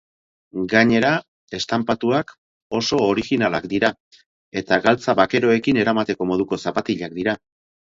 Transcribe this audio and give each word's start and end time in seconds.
Gainera, 0.69 1.11
estanpatuak 1.57 2.33
oso 2.81 3.01
orijinalak 3.11 3.71
dira 3.77 3.95
eta 4.65 4.83
galtza 4.89 5.19
bakeroekin 5.25 5.85
eramateko 5.87 6.33
moduko 6.35 6.65
zapatilak 6.69 7.21
dira. 7.25 7.43